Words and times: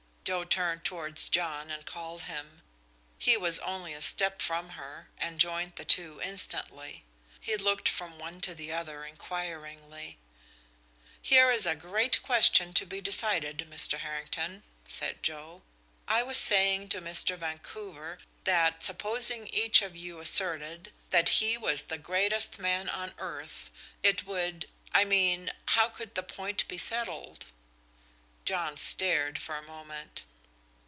Joe 0.23 0.43
turned 0.45 0.85
towards 0.85 1.27
John 1.29 1.69
and 1.71 1.83
called 1.85 2.23
him. 2.23 2.61
He 3.17 3.35
was 3.35 3.57
only 3.59 3.91
a 3.93 4.03
step 4.03 4.39
from 4.41 4.69
her, 4.69 5.09
and 5.17 5.39
joined 5.39 5.75
the 5.75 5.83
two 5.83 6.21
instantly. 6.23 7.03
He 7.41 7.57
looked 7.57 7.89
from 7.89 8.19
one 8.19 8.39
to 8.41 8.53
the 8.53 8.71
other 8.71 9.03
inquiringly. 9.03 10.19
"Here 11.21 11.49
is 11.51 11.65
a 11.65 11.75
great 11.75 12.21
question 12.21 12.71
to 12.75 12.85
be 12.85 13.01
decided, 13.01 13.67
Mr. 13.69 13.99
Harrington," 13.99 14.63
said 14.87 15.23
Joe. 15.23 15.63
"I 16.07 16.21
was 16.23 16.37
saying 16.37 16.89
to 16.89 17.01
Mr. 17.01 17.35
Vancouver 17.35 18.19
that, 18.45 18.83
supposing 18.83 19.47
each 19.47 19.81
of 19.81 19.95
you 19.97 20.19
asserted 20.21 20.93
that 21.09 21.27
he 21.29 21.57
was 21.57 21.85
the 21.85 21.97
greatest 21.97 22.57
man 22.59 22.87
on 22.87 23.13
earth, 23.17 23.69
it 24.03 24.23
would 24.25 24.69
I 24.93 25.03
mean, 25.03 25.51
how 25.69 25.89
could 25.89 26.13
the 26.15 26.23
point 26.23 26.67
be 26.69 26.77
settled?" 26.77 27.47
John 28.43 28.75
stared 28.75 29.37
for 29.39 29.55
a 29.55 29.61
moment. 29.61 30.23